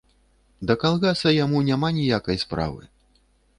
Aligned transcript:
Да 0.71 0.75
калгаса 0.83 1.29
яму 1.45 1.61
няма 1.69 1.93
ніякай 1.99 2.43
справы. 2.47 2.81